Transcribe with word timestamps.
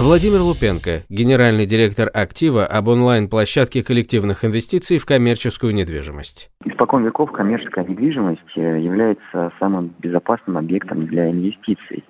Владимир 0.00 0.40
Лупенко, 0.40 1.02
генеральный 1.10 1.66
директор 1.66 2.10
актива 2.14 2.64
об 2.64 2.88
онлайн-площадке 2.88 3.84
коллективных 3.84 4.46
инвестиций 4.46 4.96
в 4.96 5.04
коммерческую 5.04 5.74
недвижимость. 5.74 6.48
Испокон 6.64 7.04
веков 7.04 7.30
коммерческая 7.32 7.84
недвижимость 7.84 8.56
э, 8.56 8.80
является 8.80 9.52
самым 9.58 9.94
безопасным 9.98 10.56
объектом 10.56 11.04
для 11.04 11.30
инвестиций, 11.30 12.02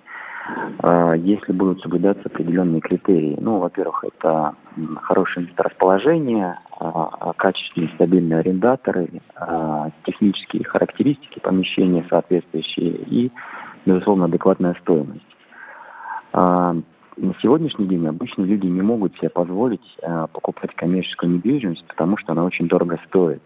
э, 0.84 1.14
если 1.18 1.50
будут 1.50 1.80
соблюдаться 1.80 2.28
определенные 2.28 2.80
критерии. 2.80 3.36
Ну, 3.40 3.58
во-первых, 3.58 4.04
это 4.04 4.54
хорошее 5.02 5.46
месторасположение, 5.46 6.60
а, 6.78 7.32
качественные 7.36 7.90
стабильные 7.96 8.38
арендаторы, 8.38 9.10
технические 10.04 10.62
характеристики 10.62 11.40
помещения 11.40 12.06
соответствующие 12.08 12.90
и, 12.90 13.32
безусловно, 13.84 14.26
адекватная 14.26 14.74
стоимость. 14.74 15.26
На 17.22 17.34
сегодняшний 17.38 17.84
день 17.84 18.06
обычно 18.06 18.44
люди 18.44 18.66
не 18.66 18.80
могут 18.80 19.14
себе 19.18 19.28
позволить 19.28 19.98
э, 20.00 20.26
покупать 20.32 20.74
коммерческую 20.74 21.34
недвижимость, 21.34 21.84
потому 21.84 22.16
что 22.16 22.32
она 22.32 22.44
очень 22.44 22.66
дорого 22.66 22.98
стоит. 23.06 23.42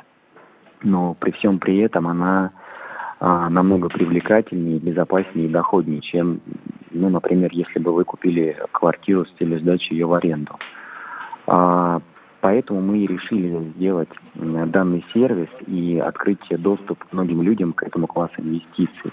Но 0.84 1.14
при 1.14 1.32
всем 1.32 1.58
при 1.58 1.78
этом 1.78 2.06
она 2.06 2.52
э, 3.18 3.48
намного 3.50 3.88
привлекательнее, 3.88 4.78
безопаснее 4.78 5.48
и 5.48 5.50
доходнее, 5.50 6.00
чем, 6.02 6.40
ну, 6.92 7.08
например, 7.08 7.50
если 7.52 7.80
бы 7.80 7.92
вы 7.92 8.04
купили 8.04 8.56
квартиру 8.70 9.26
с 9.26 9.32
целью 9.32 9.58
сдачи 9.58 9.92
ее 9.92 10.06
в 10.06 10.14
аренду. 10.14 10.52
А, 11.48 12.00
поэтому 12.40 12.80
мы 12.80 12.98
и 12.98 13.08
решили 13.08 13.72
сделать 13.74 14.10
данный 14.36 15.04
сервис 15.12 15.48
и 15.66 15.98
открыть 15.98 16.46
доступ 16.62 17.04
многим 17.10 17.42
людям 17.42 17.72
к 17.72 17.82
этому 17.82 18.06
классу 18.06 18.34
инвестиций. 18.38 19.10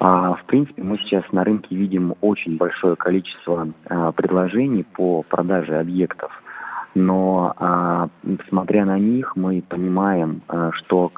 А, 0.00 0.34
в 0.34 0.44
принципе, 0.44 0.82
мы 0.82 0.96
сейчас 0.96 1.32
на 1.32 1.44
рынке 1.44 1.74
видим 1.74 2.14
очень 2.20 2.56
большое 2.56 2.94
количество 2.94 3.68
а, 3.88 4.12
предложений 4.12 4.84
по 4.84 5.22
продаже 5.22 5.78
объектов. 5.78 6.42
Но, 6.94 7.54
а, 7.58 8.08
смотря 8.48 8.84
на 8.84 8.98
них, 8.98 9.36
мы 9.36 9.62
понимаем, 9.62 10.42
что 10.72 11.12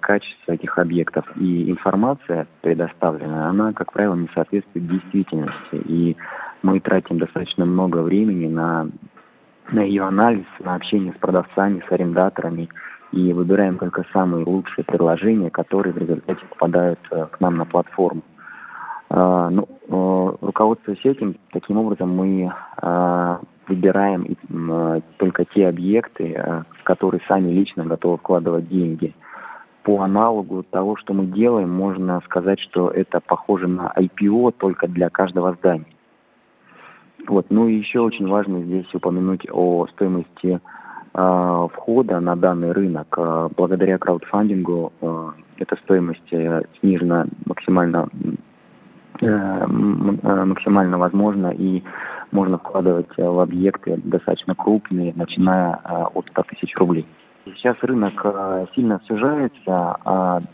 качество 0.00 0.52
этих 0.52 0.78
объектов 0.78 1.24
и 1.36 1.70
информация 1.70 2.46
предоставленная, 2.62 3.46
она, 3.46 3.72
как 3.72 3.92
правило, 3.92 4.14
не 4.14 4.28
соответствует 4.34 4.88
действительности. 4.88 5.76
И 5.86 6.16
мы 6.62 6.80
тратим 6.80 7.18
достаточно 7.18 7.64
много 7.64 7.98
времени 7.98 8.48
на, 8.48 8.88
на 9.70 9.80
ее 9.80 10.02
анализ, 10.02 10.46
на 10.60 10.74
общение 10.74 11.12
с 11.12 11.16
продавцами, 11.16 11.82
с 11.86 11.92
арендаторами 11.92 12.68
и 13.14 13.32
выбираем 13.32 13.78
только 13.78 14.04
самые 14.12 14.44
лучшие 14.44 14.84
предложения, 14.84 15.48
которые 15.48 15.92
в 15.92 15.98
результате 15.98 16.44
попадают 16.46 16.98
э, 17.12 17.26
к 17.30 17.38
нам 17.40 17.54
на 17.54 17.64
платформу. 17.64 18.22
А, 19.08 19.50
ну, 19.50 19.68
э, 19.68 20.44
руководствуясь 20.44 21.04
этим, 21.04 21.36
таким 21.52 21.78
образом 21.78 22.10
мы 22.10 22.52
выбираем 23.68 24.26
э, 24.26 25.00
только 25.16 25.44
те 25.44 25.68
объекты, 25.68 26.64
в 26.76 26.82
которые 26.82 27.20
сами 27.28 27.50
лично 27.50 27.84
готовы 27.84 28.18
вкладывать 28.18 28.68
деньги. 28.68 29.14
По 29.84 30.00
аналогу 30.02 30.64
того, 30.64 30.96
что 30.96 31.14
мы 31.14 31.26
делаем, 31.26 31.70
можно 31.70 32.20
сказать, 32.24 32.58
что 32.58 32.90
это 32.90 33.20
похоже 33.20 33.68
на 33.68 33.92
IPO 33.96 34.54
только 34.58 34.88
для 34.88 35.08
каждого 35.08 35.54
здания. 35.54 35.86
Вот. 37.28 37.46
Ну 37.50 37.68
и 37.68 37.74
еще 37.74 38.00
очень 38.00 38.26
важно 38.26 38.62
здесь 38.62 38.92
упомянуть 38.94 39.46
о 39.50 39.86
стоимости 39.86 40.60
входа 41.14 42.18
на 42.18 42.34
данный 42.34 42.72
рынок 42.72 43.14
а, 43.18 43.48
благодаря 43.56 43.98
краудфандингу 43.98 44.92
а, 45.00 45.30
эта 45.58 45.76
стоимость 45.76 46.32
э, 46.32 46.62
снижена 46.80 47.26
максимально 47.46 48.08
э, 49.20 49.66
максимально 49.66 50.98
возможно 50.98 51.54
и 51.56 51.84
можно 52.32 52.58
вкладывать 52.58 53.10
э, 53.16 53.28
в 53.28 53.38
объекты 53.38 54.00
достаточно 54.02 54.56
крупные, 54.56 55.12
начиная 55.14 55.74
от 55.74 56.26
100 56.30 56.42
тысяч 56.42 56.76
рублей. 56.76 57.06
Сейчас 57.46 57.76
рынок 57.82 58.24
сильно 58.74 59.00
сужается, 59.06 59.98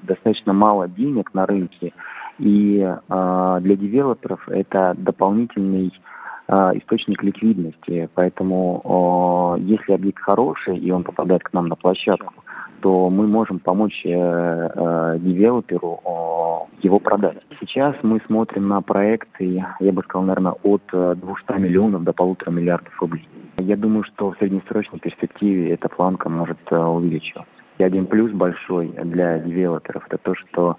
достаточно 0.02 0.52
мало 0.52 0.88
денег 0.88 1.32
на 1.34 1.46
рынке, 1.46 1.92
и 2.40 2.78
для 3.08 3.76
девелоперов 3.76 4.48
это 4.48 4.96
дополнительный 4.98 5.92
а, 5.92 6.20
источник 6.50 7.22
ликвидности. 7.22 8.08
Поэтому 8.14 9.56
если 9.60 9.92
объект 9.92 10.20
хороший 10.20 10.76
и 10.76 10.90
он 10.90 11.04
попадает 11.04 11.42
к 11.42 11.52
нам 11.52 11.66
на 11.66 11.76
площадку, 11.76 12.34
то 12.80 13.10
мы 13.10 13.26
можем 13.26 13.58
помочь 13.58 14.04
э, 14.06 14.10
э, 14.10 15.18
девелоперу 15.18 16.00
его 16.82 16.98
продать. 16.98 17.38
Сейчас 17.60 17.94
мы 18.02 18.20
смотрим 18.26 18.68
на 18.68 18.80
проекты, 18.80 19.62
я 19.80 19.92
бы 19.92 20.02
сказал, 20.02 20.24
наверное, 20.24 20.54
от 20.62 20.82
200 20.90 21.60
миллионов 21.60 22.04
до 22.04 22.12
полутора 22.12 22.50
миллиардов 22.50 22.98
рублей. 23.00 23.28
Я 23.58 23.76
думаю, 23.76 24.02
что 24.02 24.30
в 24.30 24.38
среднесрочной 24.38 24.98
перспективе 24.98 25.70
эта 25.70 25.88
планка 25.88 26.30
может 26.30 26.58
э, 26.70 26.76
увеличиваться. 26.76 27.59
И 27.80 27.82
один 27.82 28.06
плюс 28.06 28.30
большой 28.30 28.88
для 28.88 29.38
девелоперов 29.38 30.04
это 30.06 30.18
то, 30.18 30.34
что 30.34 30.76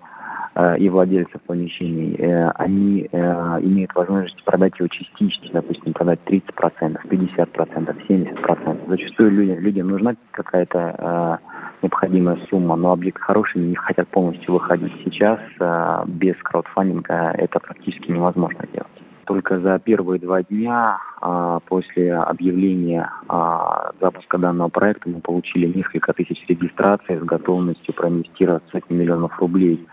Э, 0.53 0.77
и 0.77 0.89
владельцев 0.89 1.41
помещений, 1.43 2.15
э, 2.17 2.49
они 2.55 3.07
э, 3.09 3.17
имеют 3.61 3.95
возможность 3.95 4.43
продать 4.43 4.77
его 4.79 4.89
частично, 4.89 5.47
допустим, 5.53 5.93
продать 5.93 6.19
30%, 6.25 6.99
50%, 7.07 8.07
70%. 8.07 8.89
Зачастую 8.89 9.31
людям, 9.31 9.59
людям 9.59 9.87
нужна 9.87 10.15
какая-то 10.31 11.39
необходимая 11.81 12.37
сумма, 12.49 12.75
но 12.75 12.91
объект 12.91 13.21
хороший, 13.21 13.61
не 13.61 13.75
хотят 13.75 14.07
полностью 14.09 14.53
выходить. 14.53 14.93
Сейчас 15.03 15.39
без 16.07 16.35
краудфандинга 16.37 17.31
это 17.37 17.59
практически 17.59 18.11
невозможно 18.11 18.65
делать. 18.71 19.00
Только 19.25 19.59
за 19.59 19.79
первые 19.79 20.19
два 20.19 20.43
дня 20.43 20.97
после 21.67 22.13
объявления 22.13 23.09
запуска 23.99 24.37
данного 24.37 24.69
проекта 24.69 25.09
мы 25.09 25.21
получили 25.21 25.67
несколько 25.67 26.13
тысяч 26.13 26.45
регистраций 26.47 27.17
с 27.17 27.23
готовностью 27.23 27.93
проинвестировать 27.93 28.63
сотни 28.71 28.95
миллионов 28.95 29.39
рублей 29.39 29.87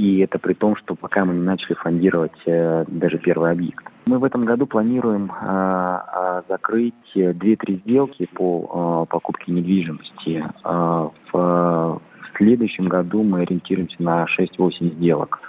и 0.00 0.20
это 0.20 0.38
при 0.38 0.54
том, 0.54 0.76
что 0.76 0.94
пока 0.94 1.26
мы 1.26 1.34
не 1.34 1.42
начали 1.42 1.74
фондировать 1.74 2.40
э, 2.46 2.86
даже 2.88 3.18
первый 3.18 3.50
объект. 3.50 3.84
Мы 4.06 4.18
в 4.18 4.24
этом 4.24 4.46
году 4.46 4.66
планируем 4.66 5.30
э, 5.30 6.42
закрыть 6.48 6.94
2-3 7.14 7.82
сделки 7.84 8.26
по 8.32 9.04
э, 9.04 9.10
покупке 9.10 9.52
недвижимости. 9.52 10.42
Э, 10.64 11.08
в, 11.30 11.32
в 11.32 12.00
следующем 12.34 12.88
году 12.88 13.22
мы 13.22 13.42
ориентируемся 13.42 14.02
на 14.02 14.24
6-8 14.24 14.94
сделок. 14.94 15.40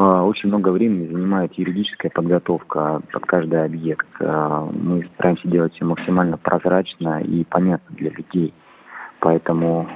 Э, 0.00 0.20
очень 0.20 0.48
много 0.48 0.70
времени 0.70 1.12
занимает 1.12 1.52
юридическая 1.54 2.10
подготовка 2.10 3.02
под 3.12 3.26
каждый 3.26 3.62
объект. 3.62 4.06
Э, 4.18 4.66
мы 4.72 5.06
стараемся 5.14 5.46
делать 5.46 5.74
все 5.74 5.84
максимально 5.84 6.38
прозрачно 6.38 7.20
и 7.20 7.44
понятно 7.44 7.94
для 7.94 8.10
людей. 8.10 8.54
Поэтому 9.18 9.86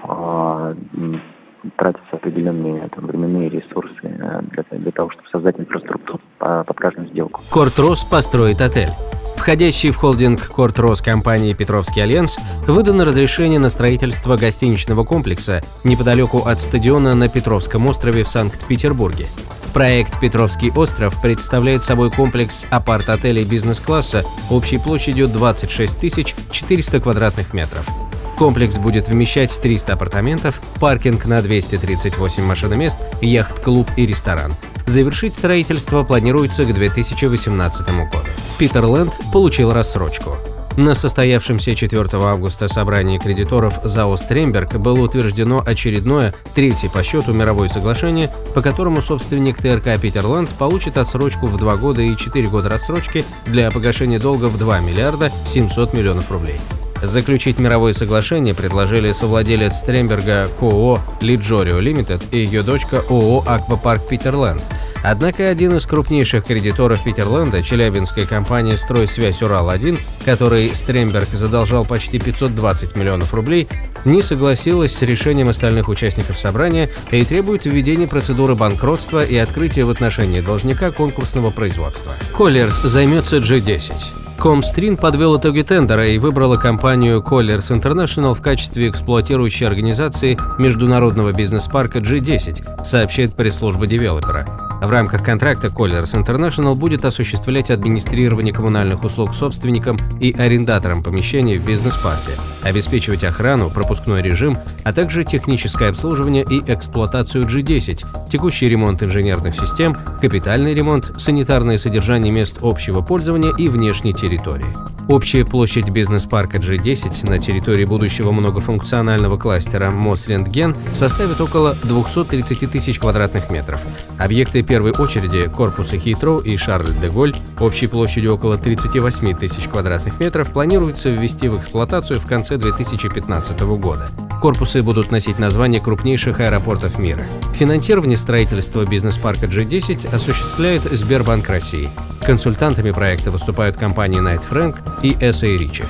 тратятся 1.76 2.16
определенные 2.16 2.86
там, 2.90 3.06
временные 3.06 3.48
ресурсы 3.48 3.94
э, 4.02 4.42
для, 4.42 4.78
для 4.78 4.92
того, 4.92 5.08
чтобы 5.08 5.26
создать 5.30 5.58
инфраструктуру 5.58 6.20
под 6.38 6.76
каждую 6.78 7.08
сделку. 7.08 7.40
Кортрос 7.50 8.04
построит 8.04 8.60
отель. 8.60 8.90
Входящий 9.36 9.90
в 9.90 9.96
холдинг 9.96 10.50
Кортрос 10.54 11.00
компании 11.00 11.54
«Петровский 11.54 12.00
альянс» 12.00 12.36
выдано 12.66 13.06
разрешение 13.06 13.58
на 13.58 13.70
строительство 13.70 14.36
гостиничного 14.36 15.04
комплекса 15.04 15.62
неподалеку 15.84 16.38
от 16.46 16.60
стадиона 16.60 17.14
на 17.14 17.28
Петровском 17.28 17.86
острове 17.86 18.24
в 18.24 18.28
Санкт-Петербурге. 18.28 19.28
Проект 19.74 20.20
«Петровский 20.20 20.70
остров» 20.70 21.20
представляет 21.20 21.82
собой 21.82 22.10
комплекс 22.10 22.64
апарт-отелей 22.70 23.44
бизнес-класса 23.44 24.24
общей 24.48 24.78
площадью 24.78 25.28
26 25.28 26.34
400 26.50 27.00
квадратных 27.00 27.52
метров– 27.52 27.86
Комплекс 28.36 28.76
будет 28.78 29.08
вмещать 29.08 29.58
300 29.60 29.92
апартаментов, 29.92 30.60
паркинг 30.80 31.24
на 31.26 31.40
238 31.40 32.42
машиномест, 32.42 32.98
яхт-клуб 33.20 33.88
и 33.96 34.06
ресторан. 34.06 34.54
Завершить 34.86 35.34
строительство 35.34 36.02
планируется 36.02 36.64
к 36.64 36.74
2018 36.74 37.86
году. 37.86 38.18
Питер 38.58 38.84
Лэнд 38.84 39.12
получил 39.32 39.72
рассрочку. 39.72 40.36
На 40.76 40.96
состоявшемся 40.96 41.76
4 41.76 42.08
августа 42.14 42.66
собрании 42.66 43.18
кредиторов 43.18 43.78
ЗАО 43.84 44.16
«Стремберг» 44.16 44.74
было 44.74 44.98
утверждено 45.00 45.62
очередное, 45.64 46.34
третье 46.56 46.88
по 46.88 47.04
счету 47.04 47.32
мировое 47.32 47.68
соглашение, 47.68 48.28
по 48.54 48.60
которому 48.60 49.00
собственник 49.00 49.58
ТРК 49.58 50.00
«Питерланд» 50.00 50.48
получит 50.48 50.98
отсрочку 50.98 51.46
в 51.46 51.56
2 51.58 51.76
года 51.76 52.02
и 52.02 52.16
4 52.16 52.48
года 52.48 52.68
рассрочки 52.68 53.24
для 53.46 53.70
погашения 53.70 54.18
долга 54.18 54.46
в 54.46 54.58
2 54.58 54.80
миллиарда 54.80 55.30
700 55.46 55.94
миллионов 55.94 56.32
рублей. 56.32 56.58
Заключить 57.00 57.60
мировое 57.60 57.92
соглашение 57.92 58.54
предложили 58.54 59.12
совладелец 59.12 59.74
Стремберга 59.74 60.48
КОО 60.58 60.98
«Лиджорио 61.20 61.78
Лимитед» 61.78 62.22
и 62.32 62.38
ее 62.38 62.62
дочка 62.62 63.00
ООО 63.08 63.44
«Аквапарк 63.46 64.08
Питерленд». 64.08 64.62
Однако 65.04 65.50
один 65.50 65.76
из 65.76 65.84
крупнейших 65.84 66.46
кредиторов 66.46 67.04
Питерленда, 67.04 67.62
челябинская 67.62 68.24
компания 68.24 68.78
«Стройсвязь 68.78 69.42
Урал-1», 69.42 69.98
который 70.24 70.74
Стремберг 70.74 71.28
задолжал 71.28 71.84
почти 71.84 72.18
520 72.18 72.96
миллионов 72.96 73.34
рублей, 73.34 73.68
не 74.06 74.22
согласилась 74.22 74.96
с 74.96 75.02
решением 75.02 75.50
остальных 75.50 75.88
участников 75.88 76.38
собрания 76.38 76.88
и 77.10 77.22
требует 77.22 77.66
введения 77.66 78.08
процедуры 78.08 78.54
банкротства 78.54 79.22
и 79.22 79.36
открытия 79.36 79.84
в 79.84 79.90
отношении 79.90 80.40
должника 80.40 80.90
конкурсного 80.90 81.50
производства. 81.50 82.12
Коллерс 82.34 82.80
займется 82.80 83.36
G10. 83.36 83.92
Комстрин 84.38 84.96
подвел 84.96 85.38
итоги 85.38 85.62
тендера 85.62 86.06
и 86.06 86.18
выбрала 86.18 86.56
компанию 86.56 87.22
Colliers 87.22 87.70
International 87.70 88.34
в 88.34 88.40
качестве 88.40 88.88
эксплуатирующей 88.88 89.66
организации 89.66 90.38
международного 90.58 91.32
бизнес-парка 91.32 91.98
G10, 91.98 92.84
сообщает 92.84 93.34
пресс-служба 93.34 93.86
девелопера. 93.86 94.46
В 94.84 94.90
рамках 94.90 95.22
контракта 95.24 95.68
Colliers 95.68 96.14
International 96.14 96.74
будет 96.74 97.06
осуществлять 97.06 97.70
администрирование 97.70 98.52
коммунальных 98.52 99.02
услуг 99.02 99.34
собственникам 99.34 99.96
и 100.20 100.32
арендаторам 100.32 101.02
помещений 101.02 101.56
в 101.56 101.64
бизнес-парке, 101.64 102.32
обеспечивать 102.64 103.24
охрану, 103.24 103.70
пропускной 103.70 104.22
режим, 104.22 104.56
а 104.82 104.92
также 104.92 105.24
техническое 105.24 105.90
обслуживание 105.90 106.44
и 106.48 106.60
эксплуатацию 106.66 107.44
G10, 107.44 108.30
текущий 108.30 108.68
ремонт 108.68 109.02
инженерных 109.02 109.54
систем, 109.54 109.94
капитальный 110.20 110.74
ремонт, 110.74 111.12
санитарное 111.18 111.78
содержание 111.78 112.32
мест 112.32 112.58
общего 112.62 113.00
пользования 113.00 113.54
и 113.56 113.68
внешней 113.68 114.14
территории. 114.14 114.66
Общая 115.06 115.44
площадь 115.44 115.90
бизнес-парка 115.90 116.56
G10 116.56 117.28
на 117.28 117.38
территории 117.38 117.84
будущего 117.84 118.32
многофункционального 118.32 119.36
кластера 119.36 119.90
Мосрентген 119.90 120.74
составит 120.94 121.40
около 121.42 121.76
230 121.82 122.70
тысяч 122.70 122.98
квадратных 122.98 123.50
метров. 123.50 123.80
Объекты 124.18 124.62
первой 124.62 124.92
очереди– 124.92 125.46
корпусы 125.56 125.98
Хитроу 125.98 126.38
и 126.38 126.56
Шарль-де-Голь 126.56 127.34
общей 127.60 127.86
площадью 127.86 128.34
около 128.34 128.56
38 128.56 129.36
тысяч 129.36 129.68
квадратных 129.68 130.18
метров 130.20 130.50
планируется 130.50 131.10
ввести 131.10 131.48
в 131.48 131.58
эксплуатацию 131.58 132.18
в 132.18 132.26
конце 132.26 132.53
2015 132.58 133.60
года. 133.78 134.08
Корпусы 134.40 134.82
будут 134.82 135.10
носить 135.10 135.38
название 135.38 135.80
крупнейших 135.80 136.40
аэропортов 136.40 136.98
мира. 136.98 137.22
Финансирование 137.54 138.18
строительства 138.18 138.84
бизнес-парка 138.84 139.46
G10 139.46 140.14
осуществляет 140.14 140.82
Сбербанк 140.82 141.48
России. 141.48 141.88
Консультантами 142.24 142.90
проекта 142.90 143.30
выступают 143.30 143.76
компании 143.76 144.20
Knight 144.20 144.42
Frank 144.50 144.76
и 145.02 145.16
S.A. 145.24 145.56
Ritchie. 145.56 145.86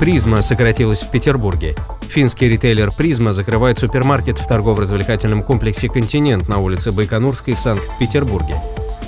Призма 0.00 0.40
сократилась 0.42 1.00
в 1.00 1.10
Петербурге. 1.10 1.74
Финский 2.08 2.48
ритейлер 2.48 2.90
«Призма» 2.90 3.32
закрывает 3.32 3.78
супермаркет 3.78 4.38
в 4.38 4.46
торгово-развлекательном 4.46 5.42
комплексе 5.42 5.88
«Континент» 5.88 6.48
на 6.48 6.58
улице 6.58 6.90
Байконурской 6.90 7.54
в 7.54 7.60
Санкт-Петербурге. 7.60 8.54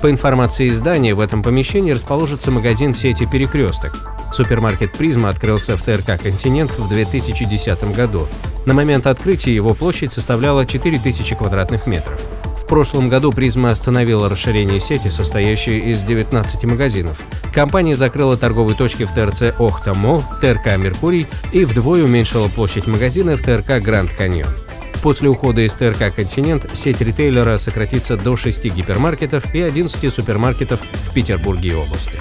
По 0.03 0.11
информации 0.11 0.69
издания, 0.69 1.15
в 1.15 1.21
этом 1.21 1.43
помещении 1.43 1.93
расположится 1.93 2.51
магазин 2.51 2.93
сети 2.93 3.27
«Перекресток». 3.27 4.20
Супермаркет 4.33 4.93
«Призма» 4.93 5.29
открылся 5.29 5.77
в 5.77 5.83
ТРК 5.83 6.21
«Континент» 6.23 6.71
в 6.71 6.89
2010 6.89 7.95
году. 7.95 8.29
На 8.67 8.75
момент 8.75 9.07
открытия 9.07 9.55
его 9.55 9.75
площадь 9.75 10.13
составляла 10.13 10.67
4000 10.67 11.35
квадратных 11.35 11.87
метров 11.87 12.21
прошлом 12.71 13.09
году 13.09 13.33
«Призма» 13.33 13.73
остановила 13.73 14.29
расширение 14.29 14.79
сети, 14.79 15.09
состоящей 15.09 15.81
из 15.81 16.05
19 16.05 16.65
магазинов. 16.67 17.19
Компания 17.53 17.97
закрыла 17.97 18.37
торговые 18.37 18.77
точки 18.77 19.03
в 19.03 19.13
ТРЦ 19.13 19.55
«Охта 19.59 19.93
Молл», 19.93 20.23
ТРК 20.41 20.77
«Меркурий» 20.77 21.27
и 21.53 21.65
вдвое 21.65 22.05
уменьшила 22.05 22.47
площадь 22.47 22.87
магазина 22.87 23.37
в 23.37 23.43
ТРК 23.43 23.83
«Гранд 23.83 24.13
Каньон». 24.13 24.47
После 25.03 25.29
ухода 25.29 25.63
из 25.63 25.75
ТРК 25.75 26.15
«Континент» 26.15 26.71
сеть 26.75 27.01
ритейлера 27.01 27.59
сократится 27.59 28.17
до 28.17 28.37
6 28.37 28.67
гипермаркетов 28.67 29.53
и 29.53 29.63
11 29.63 30.15
супермаркетов 30.15 30.79
в 31.09 31.13
Петербурге 31.13 31.71
и 31.71 31.75
области. 31.75 32.21